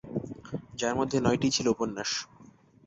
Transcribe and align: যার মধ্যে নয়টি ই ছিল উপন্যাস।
যার 0.73 0.93
মধ্যে 0.95 1.17
নয়টি 1.19 1.47
ই 1.47 1.53
ছিল 1.55 1.65
উপন্যাস। 1.67 2.09